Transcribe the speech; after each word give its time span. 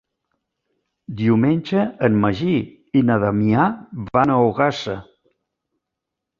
Diumenge 1.19 1.83
en 2.09 2.17
Magí 2.25 2.57
i 3.01 3.05
na 3.11 3.19
Damià 3.27 3.69
van 4.17 4.35
a 4.37 4.41
Ogassa. 4.51 4.99